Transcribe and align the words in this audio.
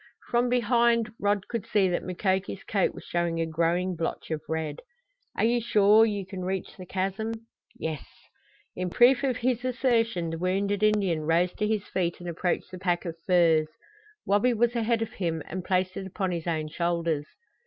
From 0.31 0.49
behind 0.49 1.11
Rod 1.19 1.47
could 1.47 1.67
see 1.67 1.87
that 1.87 2.01
Mukoki's 2.01 2.63
coat 2.63 2.95
was 2.95 3.03
showing 3.03 3.39
a 3.39 3.45
growing 3.45 3.95
blotch 3.95 4.31
of 4.31 4.41
red. 4.49 4.79
"Are 5.37 5.43
you 5.43 5.61
sure 5.61 6.07
you 6.07 6.25
can 6.25 6.43
reach 6.43 6.75
the 6.75 6.87
chasm?" 6.87 7.33
"Yes." 7.75 8.03
In 8.75 8.89
proof 8.89 9.23
of 9.23 9.37
his 9.37 9.63
assertion 9.63 10.31
the 10.31 10.39
wounded 10.39 10.81
Indian 10.81 11.21
rose 11.27 11.53
to 11.53 11.67
his 11.67 11.87
feet 11.87 12.19
and 12.19 12.27
approached 12.27 12.71
the 12.71 12.79
pack 12.79 13.05
of 13.05 13.15
furs. 13.27 13.67
Wabi 14.25 14.55
was 14.55 14.75
ahead 14.75 15.03
of 15.03 15.11
him, 15.13 15.43
and 15.45 15.63
placed 15.63 15.95
it 15.95 16.07
upon 16.07 16.31
his 16.31 16.47
own 16.47 16.67
shoulders. 16.67 17.27